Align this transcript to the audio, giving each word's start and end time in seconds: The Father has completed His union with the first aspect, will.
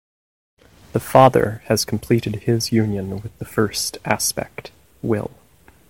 The 0.93 0.99
Father 0.99 1.61
has 1.65 1.85
completed 1.85 2.37
His 2.37 2.71
union 2.71 3.21
with 3.21 3.37
the 3.37 3.45
first 3.45 3.99
aspect, 4.03 4.71
will. 5.03 5.29